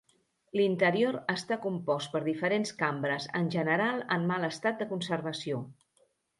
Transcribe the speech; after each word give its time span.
L'interior 0.59 1.17
està 1.33 1.57
compost 1.65 2.09
per 2.15 2.23
diferents 2.29 2.73
cambres, 2.81 3.29
en 3.43 3.53
general 3.59 4.03
en 4.19 4.29
mal 4.35 4.51
estat 4.51 4.83
de 4.85 4.93
conservació. 4.97 5.65